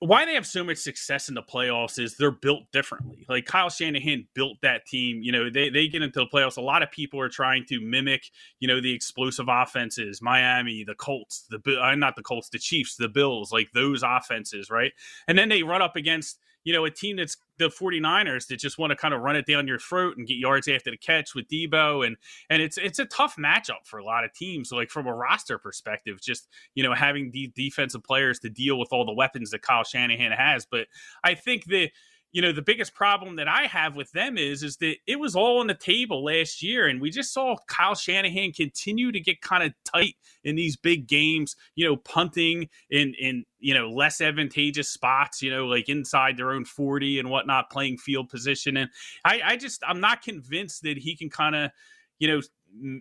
why 0.00 0.24
they 0.24 0.34
have 0.34 0.46
so 0.46 0.64
much 0.64 0.78
success 0.78 1.28
in 1.28 1.34
the 1.34 1.42
playoffs 1.42 1.98
is 1.98 2.16
they're 2.16 2.30
built 2.30 2.62
differently. 2.72 3.26
Like 3.28 3.44
Kyle 3.44 3.68
Shanahan 3.68 4.26
built 4.34 4.56
that 4.62 4.86
team. 4.86 5.20
You 5.22 5.30
know, 5.30 5.50
they, 5.50 5.68
they 5.68 5.88
get 5.88 6.00
into 6.00 6.20
the 6.20 6.26
playoffs. 6.26 6.56
A 6.56 6.62
lot 6.62 6.82
of 6.82 6.90
people 6.90 7.20
are 7.20 7.28
trying 7.28 7.66
to 7.66 7.80
mimic, 7.80 8.24
you 8.60 8.66
know, 8.66 8.80
the 8.80 8.94
explosive 8.94 9.46
offenses, 9.48 10.22
Miami, 10.22 10.84
the 10.84 10.94
Colts, 10.94 11.46
the 11.50 11.60
uh, 11.80 11.94
not 11.94 12.16
the 12.16 12.22
Colts, 12.22 12.48
the 12.48 12.58
Chiefs, 12.58 12.96
the 12.96 13.08
Bills, 13.08 13.52
like 13.52 13.68
those 13.74 14.02
offenses, 14.02 14.70
right? 14.70 14.92
And 15.28 15.36
then 15.36 15.50
they 15.50 15.62
run 15.62 15.82
up 15.82 15.96
against 15.96 16.38
you 16.64 16.72
know, 16.72 16.84
a 16.84 16.90
team 16.90 17.16
that's 17.16 17.36
the 17.58 17.68
49ers 17.68 18.46
that 18.48 18.58
just 18.58 18.78
want 18.78 18.90
to 18.90 18.96
kind 18.96 19.12
of 19.12 19.20
run 19.20 19.36
it 19.36 19.46
down 19.46 19.68
your 19.68 19.78
throat 19.78 20.16
and 20.16 20.26
get 20.26 20.38
yards 20.38 20.66
after 20.66 20.90
the 20.90 20.96
catch 20.96 21.34
with 21.34 21.46
Deebo 21.48 22.06
and 22.06 22.16
and 22.48 22.62
it's 22.62 22.78
it's 22.78 22.98
a 22.98 23.04
tough 23.04 23.36
matchup 23.36 23.84
for 23.84 23.98
a 23.98 24.04
lot 24.04 24.24
of 24.24 24.32
teams 24.32 24.72
like 24.72 24.90
from 24.90 25.06
a 25.06 25.14
roster 25.14 25.58
perspective 25.58 26.20
just 26.22 26.48
you 26.74 26.82
know 26.82 26.94
having 26.94 27.30
the 27.32 27.52
defensive 27.54 28.02
players 28.02 28.38
to 28.38 28.48
deal 28.48 28.78
with 28.78 28.88
all 28.92 29.04
the 29.04 29.12
weapons 29.12 29.50
that 29.50 29.60
Kyle 29.60 29.84
Shanahan 29.84 30.32
has 30.32 30.64
but 30.64 30.86
I 31.22 31.34
think 31.34 31.66
that 31.66 31.90
you 32.32 32.40
know 32.40 32.52
the 32.52 32.62
biggest 32.62 32.94
problem 32.94 33.36
that 33.36 33.48
I 33.48 33.66
have 33.66 33.96
with 33.96 34.12
them 34.12 34.38
is 34.38 34.62
is 34.62 34.76
that 34.76 34.96
it 35.06 35.18
was 35.18 35.34
all 35.34 35.58
on 35.60 35.66
the 35.66 35.74
table 35.74 36.24
last 36.24 36.62
year, 36.62 36.86
and 36.86 37.00
we 37.00 37.10
just 37.10 37.32
saw 37.32 37.56
Kyle 37.66 37.94
Shanahan 37.94 38.52
continue 38.52 39.10
to 39.10 39.20
get 39.20 39.40
kind 39.40 39.64
of 39.64 39.72
tight 39.84 40.14
in 40.44 40.54
these 40.54 40.76
big 40.76 41.08
games. 41.08 41.56
You 41.74 41.86
know, 41.86 41.96
punting 41.96 42.68
in 42.90 43.14
in 43.20 43.44
you 43.58 43.74
know 43.74 43.90
less 43.90 44.20
advantageous 44.20 44.88
spots. 44.88 45.42
You 45.42 45.50
know, 45.50 45.66
like 45.66 45.88
inside 45.88 46.36
their 46.36 46.52
own 46.52 46.64
forty 46.64 47.18
and 47.18 47.30
whatnot, 47.30 47.70
playing 47.70 47.98
field 47.98 48.28
position. 48.28 48.76
And 48.76 48.90
I, 49.24 49.40
I 49.44 49.56
just 49.56 49.82
I'm 49.86 50.00
not 50.00 50.22
convinced 50.22 50.82
that 50.82 50.98
he 50.98 51.16
can 51.16 51.30
kind 51.30 51.56
of 51.56 51.70
you 52.18 52.28
know 52.28 53.00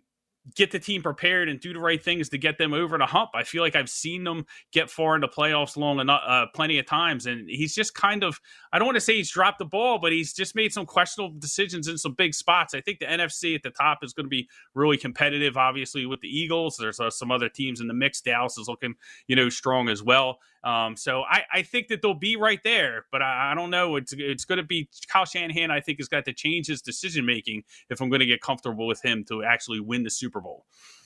get 0.56 0.72
the 0.72 0.80
team 0.80 1.02
prepared 1.02 1.50
and 1.50 1.60
do 1.60 1.74
the 1.74 1.80
right 1.80 2.04
things 2.04 2.30
to 2.30 2.38
get 2.38 2.58
them 2.58 2.74
over 2.74 2.98
the 2.98 3.06
hump. 3.06 3.32
I 3.36 3.44
feel 3.44 3.62
like 3.62 3.76
I've 3.76 3.90
seen 3.90 4.24
them 4.24 4.46
get 4.72 4.90
far 4.90 5.16
into 5.16 5.28
playoffs 5.28 5.78
long 5.78 6.00
enough, 6.00 6.22
uh, 6.26 6.46
plenty 6.54 6.80
of 6.80 6.86
times, 6.86 7.26
and 7.26 7.50
he's 7.50 7.76
just 7.76 7.94
kind 7.94 8.24
of 8.24 8.40
I 8.72 8.80
don't 8.80 8.88
want 8.88 8.96
to 8.96 9.02
say 9.02 9.16
he's 9.16 9.32
dropped 9.32 9.60
the 9.60 9.66
ball, 9.66 10.00
but 10.00 10.12
he's 10.12 10.34
just 10.34 10.56
made 10.56 10.74
some 10.74 10.86
questionable 10.86 11.36
decisions 11.38 11.88
in 11.88 11.98
some 11.98 12.14
big 12.14 12.34
spots. 12.34 12.74
I 12.74 12.82
think 12.82 13.00
the 13.00 13.06
NFC 13.06 13.56
at 13.56 13.64
the 13.64 13.72
top 13.72 14.00
is 14.04 14.14
going 14.14 14.26
to 14.26 14.30
be 14.30 14.48
really 14.74 14.98
competitive. 14.98 15.58
Obviously, 15.58 16.06
with 16.06 16.22
the 16.22 16.30
Eagles, 16.30 16.78
there's 16.78 17.00
uh, 17.00 17.10
some 17.10 17.32
other 17.32 17.50
teams 17.50 17.82
in 17.82 17.88
the 17.88 17.94
mix. 17.94 18.22
Dallas 18.22 18.58
is 18.58 18.68
looking 18.68 18.96
you 19.28 19.36
know 19.36 19.50
strong 19.50 19.90
as 19.90 20.04
well. 20.04 20.40
Um, 20.64 20.96
so 20.96 21.22
I, 21.22 21.44
I 21.54 21.62
think 21.62 21.88
that 21.88 22.02
they'll 22.02 22.14
be 22.14 22.36
right 22.36 22.60
there, 22.64 23.06
but 23.12 23.22
I, 23.22 23.52
I 23.52 23.56
don't 23.56 23.70
know. 23.70 23.96
It's 23.96 24.14
it's 24.18 24.46
going 24.46 24.58
to 24.58 24.64
be 24.64 24.90
Kyle 25.08 25.26
Shanahan. 25.26 25.72
I 25.72 25.80
think 25.80 26.00
has 26.00 26.08
got 26.08 26.26
to 26.26 26.34
change 26.34 26.68
his 26.68 26.82
decision 26.82 27.26
making 27.26 27.64
if 27.90 28.02
I'm 28.02 28.10
going 28.10 28.20
to 28.20 28.26
get 28.26 28.42
comfortable 28.42 28.88
with 28.88 29.04
him 29.04 29.24
to 29.30 29.44
actually 29.44 29.80
win 29.80 30.04
the 30.04 30.10
Super 30.10 30.42
Bowl. 30.42 30.66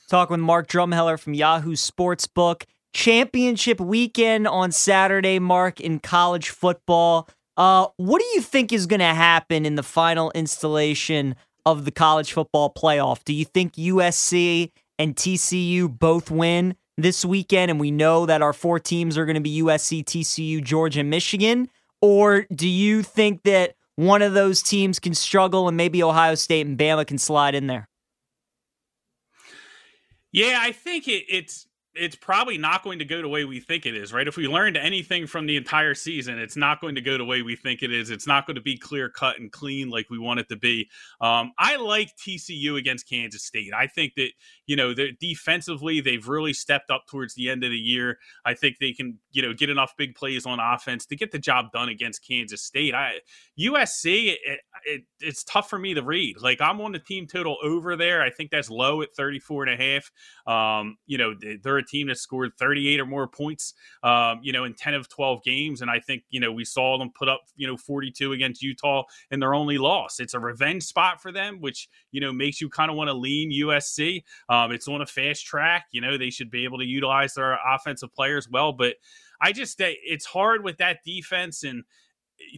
Talk 0.09 0.29
with 0.29 0.39
Mark 0.39 0.67
Drumheller 0.67 1.19
from 1.19 1.33
Yahoo 1.33 1.75
Sportsbook. 1.75 2.63
Championship 2.93 3.79
weekend 3.79 4.47
on 4.47 4.71
Saturday, 4.71 5.39
Mark, 5.39 5.79
in 5.79 5.99
college 5.99 6.49
football. 6.49 7.27
Uh, 7.57 7.87
what 7.97 8.19
do 8.19 8.25
you 8.33 8.41
think 8.41 8.71
is 8.71 8.85
going 8.85 8.99
to 8.99 9.05
happen 9.05 9.65
in 9.65 9.75
the 9.75 9.83
final 9.83 10.31
installation 10.35 11.35
of 11.65 11.85
the 11.85 11.91
college 11.91 12.33
football 12.33 12.71
playoff? 12.71 13.23
Do 13.23 13.33
you 13.33 13.45
think 13.45 13.73
USC 13.73 14.71
and 14.99 15.15
TCU 15.15 15.87
both 15.87 16.29
win 16.29 16.75
this 16.97 17.25
weekend, 17.25 17.71
and 17.71 17.79
we 17.79 17.91
know 17.91 18.25
that 18.25 18.41
our 18.41 18.53
four 18.53 18.79
teams 18.79 19.17
are 19.17 19.25
going 19.25 19.35
to 19.35 19.41
be 19.41 19.61
USC, 19.61 20.03
TCU, 20.03 20.63
Georgia, 20.63 21.01
and 21.01 21.09
Michigan? 21.09 21.69
Or 22.01 22.45
do 22.53 22.67
you 22.67 23.01
think 23.01 23.43
that 23.43 23.75
one 23.95 24.21
of 24.21 24.33
those 24.33 24.61
teams 24.61 24.99
can 24.99 25.13
struggle 25.13 25.67
and 25.67 25.77
maybe 25.77 26.03
Ohio 26.03 26.35
State 26.35 26.65
and 26.65 26.77
Bama 26.77 27.05
can 27.05 27.17
slide 27.17 27.55
in 27.55 27.67
there? 27.67 27.87
Yeah, 30.31 30.57
I 30.59 30.71
think 30.71 31.07
it, 31.07 31.25
it's 31.29 31.67
it's 31.95 32.15
probably 32.15 32.57
not 32.57 32.83
going 32.83 32.99
to 32.99 33.05
go 33.05 33.21
the 33.21 33.27
way 33.27 33.45
we 33.45 33.59
think 33.59 33.85
it 33.85 33.95
is, 33.95 34.11
right? 34.11 34.27
If 34.27 34.35
we 34.35 34.47
learned 34.47 34.77
anything 34.77 35.27
from 35.27 35.45
the 35.45 35.57
entire 35.57 35.93
season, 35.93 36.39
it's 36.39 36.55
not 36.55 36.81
going 36.81 36.95
to 36.95 37.01
go 37.01 37.17
the 37.17 37.25
way 37.25 37.41
we 37.43 37.55
think 37.55 37.83
it 37.83 37.91
is. 37.91 38.09
It's 38.09 38.25
not 38.25 38.47
going 38.47 38.55
to 38.55 38.61
be 38.61 38.77
clear 38.77 39.09
cut 39.09 39.39
and 39.39 39.51
clean 39.51 39.89
like 39.89 40.09
we 40.09 40.17
want 40.17 40.39
it 40.39 40.49
to 40.49 40.55
be. 40.55 40.89
Um, 41.21 41.51
I 41.59 41.75
like 41.75 42.11
TCU 42.17 42.77
against 42.77 43.07
Kansas 43.07 43.43
State. 43.43 43.73
I 43.75 43.87
think 43.87 44.13
that, 44.15 44.31
you 44.65 44.75
know, 44.75 44.95
defensively, 45.19 46.01
they've 46.01 46.27
really 46.27 46.53
stepped 46.53 46.89
up 46.89 47.03
towards 47.07 47.35
the 47.35 47.49
end 47.49 47.63
of 47.63 47.69
the 47.69 47.77
year. 47.77 48.17
I 48.43 48.55
think 48.55 48.77
they 48.79 48.93
can, 48.93 49.19
you 49.31 49.43
know, 49.43 49.53
get 49.53 49.69
enough 49.69 49.93
big 49.95 50.15
plays 50.15 50.45
on 50.47 50.59
offense 50.59 51.05
to 51.07 51.15
get 51.15 51.31
the 51.31 51.39
job 51.39 51.71
done 51.71 51.89
against 51.89 52.27
Kansas 52.27 52.63
State. 52.63 52.95
I 52.95 53.19
USC, 53.59 54.35
it, 54.43 54.59
it, 54.85 55.03
it's 55.19 55.43
tough 55.43 55.69
for 55.69 55.77
me 55.77 55.93
to 55.93 56.01
read. 56.01 56.37
Like, 56.41 56.59
I'm 56.59 56.81
on 56.81 56.91
the 56.91 56.99
team 56.99 57.27
total 57.27 57.57
over 57.63 57.95
there. 57.95 58.23
I 58.23 58.31
think 58.31 58.49
that's 58.49 58.69
low 58.69 59.01
at 59.03 59.13
34 59.15 59.67
and 59.67 59.79
a 59.79 59.83
half. 59.83 60.11
Um, 60.47 60.97
you 61.05 61.17
know, 61.17 61.35
they're 61.61 61.82
team 61.83 62.07
that 62.07 62.17
scored 62.17 62.53
38 62.57 62.99
or 62.99 63.05
more 63.05 63.27
points, 63.27 63.73
um, 64.03 64.39
you 64.41 64.51
know, 64.51 64.63
in 64.63 64.73
10 64.73 64.93
of 64.93 65.09
12 65.09 65.43
games. 65.43 65.81
And 65.81 65.89
I 65.89 65.99
think, 65.99 66.23
you 66.29 66.39
know, 66.39 66.51
we 66.51 66.65
saw 66.65 66.97
them 66.97 67.11
put 67.13 67.29
up, 67.29 67.41
you 67.55 67.67
know, 67.67 67.77
42 67.77 68.33
against 68.33 68.61
Utah 68.61 69.03
in 69.31 69.39
their 69.39 69.53
only 69.53 69.77
loss. 69.77 70.19
It's 70.19 70.33
a 70.33 70.39
revenge 70.39 70.83
spot 70.83 71.21
for 71.21 71.31
them, 71.31 71.59
which, 71.59 71.89
you 72.11 72.21
know, 72.21 72.33
makes 72.33 72.61
you 72.61 72.69
kind 72.69 72.89
of 72.89 72.97
want 72.97 73.09
to 73.09 73.13
lean 73.13 73.51
USC. 73.51 74.23
Um, 74.49 74.71
it's 74.71 74.87
on 74.87 75.01
a 75.01 75.05
fast 75.05 75.45
track. 75.45 75.87
You 75.91 76.01
know, 76.01 76.17
they 76.17 76.29
should 76.29 76.51
be 76.51 76.63
able 76.63 76.79
to 76.79 76.85
utilize 76.85 77.33
their 77.33 77.57
offensive 77.67 78.13
players 78.13 78.49
well. 78.49 78.73
But 78.73 78.95
I 79.41 79.51
just, 79.51 79.75
it's 79.79 80.25
hard 80.25 80.63
with 80.63 80.77
that 80.77 80.99
defense 81.05 81.63
and, 81.63 81.83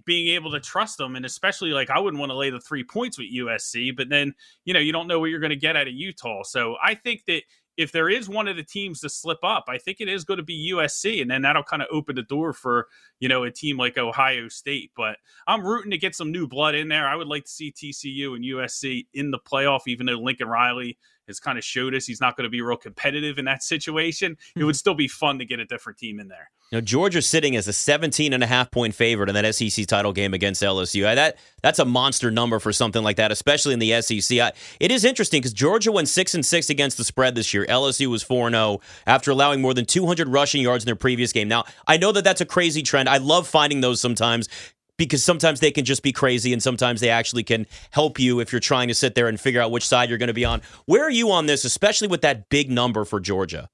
being 0.05 0.33
able 0.33 0.51
to 0.51 0.59
trust 0.59 0.97
them 0.97 1.15
and 1.15 1.25
especially 1.25 1.71
like 1.71 1.89
I 1.89 1.99
wouldn't 1.99 2.19
want 2.19 2.31
to 2.31 2.37
lay 2.37 2.49
the 2.49 2.59
3 2.59 2.83
points 2.83 3.17
with 3.17 3.27
USC 3.33 3.95
but 3.95 4.09
then 4.09 4.33
you 4.63 4.73
know 4.73 4.79
you 4.79 4.91
don't 4.91 5.07
know 5.07 5.19
what 5.19 5.29
you're 5.29 5.39
going 5.39 5.49
to 5.51 5.55
get 5.55 5.75
out 5.75 5.87
of 5.87 5.93
Utah 5.93 6.43
so 6.43 6.75
I 6.83 6.95
think 6.95 7.23
that 7.27 7.43
if 7.77 7.91
there 7.91 8.09
is 8.09 8.29
one 8.29 8.47
of 8.47 8.55
the 8.55 8.63
teams 8.63 9.01
to 9.01 9.09
slip 9.09 9.43
up, 9.43 9.65
I 9.67 9.77
think 9.77 9.99
it 9.99 10.07
is 10.07 10.23
going 10.23 10.37
to 10.37 10.43
be 10.43 10.71
USC, 10.73 11.21
and 11.21 11.29
then 11.29 11.41
that'll 11.41 11.63
kind 11.63 11.81
of 11.81 11.87
open 11.91 12.15
the 12.15 12.23
door 12.23 12.53
for 12.53 12.87
you 13.19 13.29
know 13.29 13.43
a 13.43 13.51
team 13.51 13.77
like 13.77 13.97
Ohio 13.97 14.47
State. 14.47 14.91
But 14.95 15.17
I'm 15.47 15.65
rooting 15.65 15.91
to 15.91 15.97
get 15.97 16.15
some 16.15 16.31
new 16.31 16.47
blood 16.47 16.75
in 16.75 16.87
there. 16.87 17.07
I 17.07 17.15
would 17.15 17.27
like 17.27 17.45
to 17.45 17.51
see 17.51 17.71
TCU 17.71 18.35
and 18.35 18.45
USC 18.45 19.07
in 19.13 19.31
the 19.31 19.39
playoff, 19.39 19.81
even 19.87 20.05
though 20.05 20.13
Lincoln 20.13 20.47
Riley 20.47 20.97
has 21.27 21.39
kind 21.39 21.57
of 21.57 21.63
showed 21.63 21.95
us 21.95 22.05
he's 22.05 22.21
not 22.21 22.35
going 22.35 22.43
to 22.45 22.49
be 22.49 22.61
real 22.61 22.77
competitive 22.77 23.37
in 23.37 23.45
that 23.45 23.63
situation. 23.63 24.31
It 24.31 24.59
mm-hmm. 24.59 24.65
would 24.65 24.75
still 24.75 24.93
be 24.93 25.07
fun 25.07 25.39
to 25.39 25.45
get 25.45 25.59
a 25.59 25.65
different 25.65 25.97
team 25.97 26.19
in 26.19 26.27
there. 26.27 26.51
Now, 26.71 26.81
Georgia's 26.81 27.27
sitting 27.27 27.55
as 27.55 27.67
a 27.67 27.73
17 27.73 28.33
and 28.33 28.43
a 28.43 28.47
half 28.47 28.71
point 28.71 28.95
favorite 28.95 29.29
in 29.29 29.35
that 29.35 29.55
SEC 29.55 29.85
title 29.85 30.11
game 30.11 30.33
against 30.33 30.63
LSU. 30.63 31.05
Uh, 31.05 31.15
that 31.15 31.37
that's 31.61 31.79
a 31.79 31.85
monster 31.85 32.31
number 32.31 32.59
for 32.59 32.73
something 32.73 33.03
like 33.03 33.17
that, 33.17 33.31
especially 33.31 33.73
in 33.73 33.79
the 33.79 34.01
SEC. 34.01 34.39
I, 34.39 34.47
uh, 34.47 34.51
it 34.79 34.91
is 34.91 35.05
interesting 35.05 35.41
because 35.41 35.53
Georgia 35.53 35.91
went 35.91 36.07
six 36.07 36.33
and 36.33 36.45
six 36.45 36.69
against 36.69 36.97
the 36.97 37.03
spread 37.03 37.35
this 37.35 37.53
year. 37.53 37.65
LSU 37.67 38.07
was 38.07 38.23
four 38.23 38.47
and 38.47 38.55
zero 38.55 38.65
oh 38.65 38.81
after 39.05 39.29
allowing 39.29 39.61
more 39.61 39.73
than 39.73 39.85
200 39.85 40.27
rushing 40.27 40.61
yards 40.61 40.83
in 40.83 40.87
their 40.87 40.95
previous 40.95 41.31
game. 41.31 41.47
Now, 41.47 41.65
I 41.87 41.97
know 41.97 42.11
that 42.11 42.23
that's 42.23 42.41
a 42.41 42.45
crazy 42.45 42.81
trend. 42.81 43.09
I 43.09 43.17
love 43.17 43.47
finding 43.47 43.81
those 43.81 44.01
sometimes 44.01 44.49
because 44.97 45.23
sometimes 45.23 45.59
they 45.59 45.71
can 45.71 45.85
just 45.85 46.03
be 46.03 46.11
crazy 46.11 46.53
and 46.53 46.61
sometimes 46.61 47.01
they 47.01 47.09
actually 47.09 47.43
can 47.43 47.65
help 47.91 48.19
you 48.19 48.39
if 48.39 48.51
you're 48.51 48.59
trying 48.59 48.87
to 48.87 48.95
sit 48.95 49.15
there 49.15 49.27
and 49.27 49.39
figure 49.39 49.61
out 49.61 49.71
which 49.71 49.87
side 49.87 50.09
you're 50.09 50.17
going 50.17 50.27
to 50.27 50.33
be 50.33 50.45
on. 50.45 50.61
Where 50.85 51.03
are 51.03 51.11
you 51.11 51.31
on 51.31 51.45
this, 51.45 51.65
especially 51.65 52.07
with 52.07 52.21
that 52.21 52.49
big 52.49 52.71
number 52.71 53.05
for 53.05 53.19
Georgia? 53.19 53.69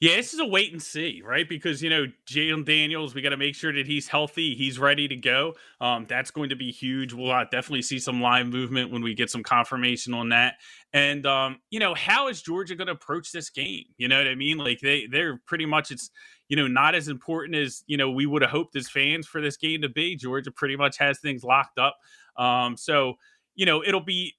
Yeah, 0.00 0.16
this 0.16 0.32
is 0.32 0.40
a 0.40 0.46
wait 0.46 0.72
and 0.72 0.82
see, 0.82 1.22
right? 1.22 1.46
Because 1.46 1.82
you 1.82 1.90
know 1.90 2.06
Jayden 2.26 2.64
Daniels, 2.64 3.14
we 3.14 3.20
got 3.20 3.30
to 3.30 3.36
make 3.36 3.54
sure 3.54 3.70
that 3.70 3.86
he's 3.86 4.08
healthy, 4.08 4.54
he's 4.54 4.78
ready 4.78 5.06
to 5.08 5.16
go. 5.16 5.54
Um, 5.78 6.06
that's 6.08 6.30
going 6.30 6.48
to 6.48 6.56
be 6.56 6.70
huge. 6.70 7.12
We'll 7.12 7.30
uh, 7.30 7.44
definitely 7.44 7.82
see 7.82 7.98
some 7.98 8.22
live 8.22 8.46
movement 8.46 8.90
when 8.90 9.02
we 9.02 9.12
get 9.12 9.28
some 9.28 9.42
confirmation 9.42 10.14
on 10.14 10.30
that. 10.30 10.54
And 10.94 11.26
um, 11.26 11.58
you 11.70 11.80
know, 11.80 11.94
how 11.94 12.28
is 12.28 12.40
Georgia 12.40 12.74
going 12.76 12.86
to 12.86 12.94
approach 12.94 13.30
this 13.30 13.50
game? 13.50 13.84
You 13.98 14.08
know 14.08 14.16
what 14.16 14.26
I 14.26 14.34
mean? 14.34 14.56
Like 14.56 14.80
they 14.80 15.06
they're 15.06 15.38
pretty 15.46 15.66
much 15.66 15.90
it's 15.90 16.10
you 16.50 16.56
know 16.56 16.66
not 16.66 16.94
as 16.96 17.08
important 17.08 17.56
as 17.56 17.84
you 17.86 17.96
know 17.96 18.10
we 18.10 18.26
would 18.26 18.42
have 18.42 18.50
hoped 18.50 18.74
as 18.76 18.88
fans 18.88 19.26
for 19.26 19.40
this 19.40 19.56
game 19.56 19.80
to 19.80 19.88
be. 19.88 20.16
Georgia 20.16 20.50
pretty 20.50 20.76
much 20.76 20.98
has 20.98 21.20
things 21.20 21.44
locked 21.44 21.78
up. 21.78 21.96
Um, 22.36 22.76
so 22.76 23.14
you 23.54 23.64
know 23.64 23.82
it'll 23.82 24.00
be 24.00 24.34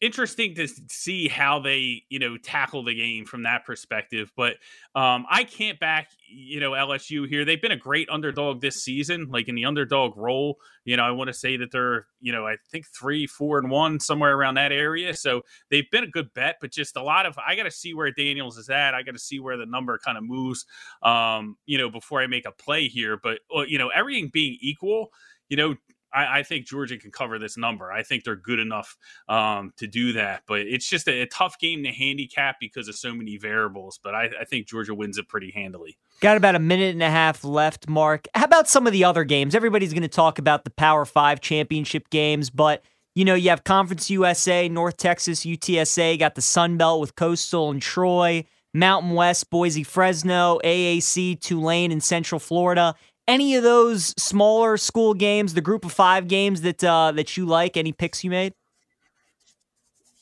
interesting 0.00 0.54
to 0.54 0.68
see 0.88 1.26
how 1.26 1.58
they 1.58 2.04
you 2.08 2.18
know 2.18 2.36
tackle 2.36 2.84
the 2.84 2.94
game 2.94 3.24
from 3.24 3.42
that 3.42 3.64
perspective 3.64 4.30
but 4.36 4.54
um 4.94 5.26
i 5.28 5.42
can't 5.42 5.80
back 5.80 6.08
you 6.28 6.60
know 6.60 6.70
lsu 6.72 7.26
here. 7.26 7.44
They've 7.44 7.60
been 7.60 7.72
a 7.72 7.76
great 7.76 8.08
underdog 8.10 8.60
this 8.60 8.76
season 8.76 9.26
like 9.30 9.48
in 9.48 9.54
the 9.54 9.64
underdog 9.64 10.16
role. 10.16 10.58
You 10.84 10.96
know 10.96 11.02
i 11.02 11.10
want 11.10 11.28
to 11.28 11.34
say 11.34 11.56
that 11.56 11.72
they're 11.72 12.06
you 12.20 12.32
know 12.32 12.46
i 12.46 12.56
think 12.70 12.86
three 12.86 13.26
four 13.26 13.58
and 13.58 13.70
one 13.70 13.98
somewhere 13.98 14.34
around 14.36 14.54
that 14.54 14.72
area 14.72 15.14
so 15.14 15.42
they've 15.70 15.90
been 15.90 16.04
a 16.04 16.08
good 16.08 16.32
bet 16.34 16.56
but 16.60 16.70
just 16.70 16.96
a 16.96 17.02
lot 17.02 17.26
of 17.26 17.36
i 17.38 17.56
gotta 17.56 17.70
see 17.70 17.94
where 17.94 18.10
daniels 18.12 18.56
is 18.56 18.68
at. 18.70 18.94
I 18.94 19.02
gotta 19.02 19.18
see 19.18 19.40
where 19.40 19.56
the 19.56 19.66
number 19.66 19.98
kind 19.98 20.16
of 20.16 20.24
moves 20.24 20.64
um 21.02 21.56
you 21.66 21.76
know 21.78 21.90
before 21.90 22.20
i 22.20 22.26
make 22.26 22.46
a 22.46 22.52
play 22.52 22.88
here 22.88 23.18
but 23.22 23.40
you 23.68 23.78
know 23.78 23.88
everything 23.88 24.30
being 24.32 24.56
equal 24.60 25.10
you 25.48 25.56
know 25.56 25.74
I, 26.12 26.38
I, 26.38 26.42
think 26.42 26.66
Georgia 26.66 26.96
can 26.96 27.10
cover 27.10 27.38
this 27.38 27.56
number. 27.56 27.92
I 27.92 28.02
think 28.02 28.24
they're 28.24 28.36
good 28.36 28.58
enough 28.58 28.96
um, 29.28 29.72
to 29.76 29.86
do 29.86 30.12
that. 30.14 30.42
But 30.46 30.60
it's 30.60 30.88
just 30.88 31.08
a, 31.08 31.22
a, 31.22 31.26
tough 31.26 31.58
game 31.58 31.82
to 31.84 31.90
handicap 31.90 32.56
because 32.60 32.88
of 32.88 32.96
so 32.96 33.14
many 33.14 33.36
variables. 33.36 33.98
But 34.02 34.14
I, 34.14 34.30
I, 34.40 34.44
think 34.44 34.66
Georgia 34.66 34.94
wins 34.94 35.18
it 35.18 35.28
pretty 35.28 35.50
handily. 35.50 35.98
Got 36.20 36.36
about 36.36 36.54
a 36.54 36.60
minute 36.60 36.92
and 36.92 37.02
a 37.02 37.10
half 37.10 37.44
left, 37.44 37.88
Mark. 37.88 38.26
How 38.34 38.44
about 38.44 38.68
some 38.68 38.86
of 38.86 38.92
the 38.92 39.04
other 39.04 39.24
games? 39.24 39.54
Everybody's 39.54 39.92
going 39.92 40.02
to 40.02 40.08
talk 40.08 40.38
about 40.38 40.64
the 40.64 40.70
Power 40.70 41.04
Five 41.04 41.40
championship 41.40 42.10
games, 42.10 42.50
but 42.50 42.82
you 43.14 43.24
know 43.24 43.34
you 43.34 43.50
have 43.50 43.64
Conference 43.64 44.10
USA, 44.10 44.68
North 44.68 44.96
Texas, 44.96 45.44
UTSA. 45.44 46.18
Got 46.18 46.34
the 46.34 46.42
Sun 46.42 46.76
Belt 46.76 47.00
with 47.00 47.14
Coastal 47.14 47.70
and 47.70 47.82
Troy. 47.82 48.44
Mountain 48.74 49.12
West, 49.12 49.48
Boise, 49.48 49.82
Fresno, 49.82 50.60
AAC, 50.62 51.40
Tulane, 51.40 51.90
and 51.90 52.02
Central 52.02 52.38
Florida 52.38 52.94
any 53.28 53.54
of 53.54 53.62
those 53.62 54.14
smaller 54.20 54.76
school 54.76 55.14
games, 55.14 55.54
the 55.54 55.60
group 55.60 55.84
of 55.84 55.92
five 55.92 56.26
games 56.26 56.62
that 56.62 56.82
uh, 56.82 57.12
that 57.12 57.36
you 57.36 57.46
like? 57.46 57.76
Any 57.76 57.92
picks 57.92 58.24
you 58.24 58.30
made? 58.30 58.54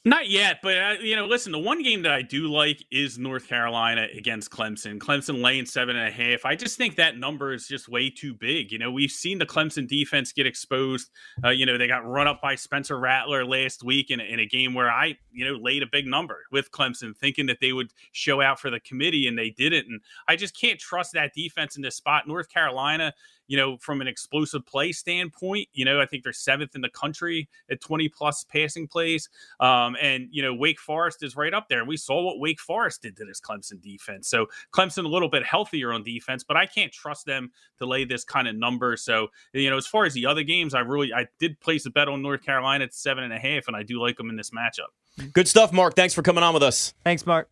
Not 0.06 0.30
yet, 0.30 0.60
but 0.62 0.78
uh, 0.78 0.94
you 1.02 1.16
know, 1.16 1.26
listen. 1.26 1.50
The 1.50 1.58
one 1.58 1.82
game 1.82 2.02
that 2.02 2.12
I 2.12 2.22
do 2.22 2.46
like 2.46 2.86
is 2.92 3.18
North 3.18 3.48
Carolina 3.48 4.06
against 4.16 4.52
Clemson. 4.52 5.00
Clemson 5.00 5.42
laying 5.42 5.66
seven 5.66 5.96
and 5.96 6.06
a 6.06 6.12
half. 6.12 6.44
I 6.44 6.54
just 6.54 6.76
think 6.76 6.94
that 6.94 7.18
number 7.18 7.52
is 7.52 7.66
just 7.66 7.88
way 7.88 8.08
too 8.08 8.32
big. 8.32 8.70
You 8.70 8.78
know, 8.78 8.92
we've 8.92 9.10
seen 9.10 9.38
the 9.38 9.46
Clemson 9.46 9.88
defense 9.88 10.32
get 10.32 10.46
exposed. 10.46 11.10
Uh, 11.42 11.48
you 11.48 11.66
know, 11.66 11.76
they 11.76 11.88
got 11.88 12.06
run 12.06 12.28
up 12.28 12.40
by 12.40 12.54
Spencer 12.54 12.96
Rattler 13.00 13.44
last 13.44 13.82
week 13.82 14.12
in, 14.12 14.20
in 14.20 14.38
a 14.38 14.46
game 14.46 14.75
where 14.75 14.88
I, 14.88 15.18
you 15.32 15.44
know, 15.44 15.58
laid 15.60 15.82
a 15.82 15.88
big 15.90 16.06
number 16.06 16.38
with 16.52 16.70
Clemson, 16.70 17.16
thinking 17.16 17.46
that 17.46 17.58
they 17.60 17.72
would 17.72 17.90
show 18.12 18.40
out 18.40 18.60
for 18.60 18.70
the 18.70 18.78
committee, 18.78 19.26
and 19.26 19.36
they 19.36 19.50
didn't. 19.50 19.88
And 19.88 20.00
I 20.28 20.36
just 20.36 20.56
can't 20.56 20.78
trust 20.78 21.14
that 21.14 21.34
defense 21.34 21.75
in 21.75 21.82
this 21.82 21.96
spot. 21.96 22.28
North 22.28 22.48
Carolina 22.48 23.12
you 23.46 23.56
know, 23.56 23.76
from 23.78 24.00
an 24.00 24.08
explosive 24.08 24.64
play 24.66 24.92
standpoint, 24.92 25.68
you 25.72 25.84
know, 25.84 26.00
I 26.00 26.06
think 26.06 26.24
they're 26.24 26.32
seventh 26.32 26.74
in 26.74 26.80
the 26.80 26.88
country 26.90 27.48
at 27.70 27.80
20 27.80 28.08
plus 28.08 28.44
passing 28.44 28.86
plays. 28.86 29.28
Um, 29.60 29.96
and, 30.00 30.28
you 30.30 30.42
know, 30.42 30.54
Wake 30.54 30.80
Forest 30.80 31.22
is 31.22 31.36
right 31.36 31.54
up 31.54 31.68
there. 31.68 31.80
And 31.80 31.88
we 31.88 31.96
saw 31.96 32.22
what 32.22 32.38
Wake 32.38 32.60
Forest 32.60 33.02
did 33.02 33.16
to 33.16 33.24
this 33.24 33.40
Clemson 33.40 33.80
defense. 33.80 34.28
So 34.28 34.46
Clemson 34.72 35.04
a 35.04 35.08
little 35.08 35.28
bit 35.28 35.44
healthier 35.44 35.92
on 35.92 36.02
defense, 36.02 36.44
but 36.44 36.56
I 36.56 36.66
can't 36.66 36.92
trust 36.92 37.26
them 37.26 37.50
to 37.78 37.86
lay 37.86 38.04
this 38.04 38.24
kind 38.24 38.48
of 38.48 38.56
number. 38.56 38.96
So, 38.96 39.28
you 39.52 39.70
know, 39.70 39.76
as 39.76 39.86
far 39.86 40.04
as 40.04 40.14
the 40.14 40.26
other 40.26 40.42
games, 40.42 40.74
I 40.74 40.80
really, 40.80 41.12
I 41.12 41.26
did 41.38 41.58
place 41.60 41.86
a 41.86 41.90
bet 41.90 42.08
on 42.08 42.22
North 42.22 42.42
Carolina 42.42 42.84
at 42.84 42.94
seven 42.94 43.24
and 43.24 43.32
a 43.32 43.38
half, 43.38 43.68
and 43.68 43.76
I 43.76 43.82
do 43.82 44.00
like 44.00 44.16
them 44.16 44.30
in 44.30 44.36
this 44.36 44.50
matchup. 44.50 45.32
Good 45.32 45.48
stuff, 45.48 45.72
Mark. 45.72 45.94
Thanks 45.94 46.14
for 46.14 46.22
coming 46.22 46.44
on 46.44 46.52
with 46.52 46.62
us. 46.62 46.94
Thanks, 47.04 47.24
Mark. 47.24 47.48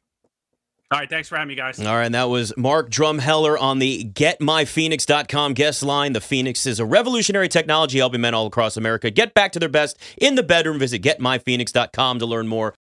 All 0.90 1.00
right, 1.00 1.10
thanks 1.10 1.28
for 1.28 1.36
having 1.36 1.48
me, 1.48 1.54
guys. 1.56 1.80
All 1.80 1.86
right, 1.86 2.04
and 2.04 2.14
that 2.14 2.28
was 2.28 2.56
Mark 2.56 2.88
Drumheller 2.88 3.60
on 3.60 3.80
the 3.80 4.04
GetMyPhoenix.com 4.04 5.54
guest 5.54 5.82
line. 5.82 6.12
The 6.12 6.20
Phoenix 6.20 6.66
is 6.66 6.78
a 6.78 6.84
revolutionary 6.84 7.48
technology 7.48 7.98
helping 7.98 8.20
men 8.20 8.32
all 8.32 8.46
across 8.46 8.76
America 8.76 9.10
get 9.10 9.34
back 9.34 9.52
to 9.52 9.58
their 9.58 9.68
best 9.68 9.98
in 10.16 10.36
the 10.36 10.42
bedroom. 10.42 10.78
Visit 10.78 11.02
GetMyPhoenix.com 11.02 12.20
to 12.20 12.26
learn 12.26 12.46
more. 12.46 12.72